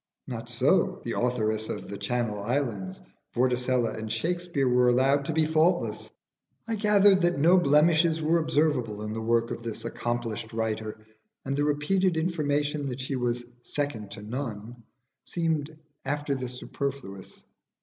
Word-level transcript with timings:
Not 0.25 0.49
so 0.49 0.99
the 1.05 1.11
authoress 1.11 1.69
of 1.69 1.87
'The 1.87 1.99
Channel 1.99 2.39
Islands:' 2.41 2.99
Vorticella 3.35 3.93
and 3.95 4.11
Shakspere 4.11 4.67
were 4.67 4.87
allowed 4.89 5.25
to 5.25 5.31
be 5.31 5.45
faultless. 5.45 6.09
I 6.67 6.73
gathered 6.73 7.21
that 7.21 7.37
no 7.37 7.59
blemishes 7.59 8.19
were 8.19 8.39
observable 8.39 9.03
in 9.03 9.13
the 9.13 9.21
work 9.21 9.51
of 9.51 9.61
this 9.61 9.85
accomplished 9.85 10.53
writer, 10.53 11.05
and 11.45 11.55
the 11.55 11.65
repeated 11.65 12.17
information 12.17 12.87
that 12.87 12.99
she 12.99 13.15
was 13.15 13.45
"second 13.61 14.09
to 14.13 14.23
none" 14.23 14.81
seemed 15.23 15.77
after 16.03 16.33
this 16.33 16.57
superfluous. 16.57 17.43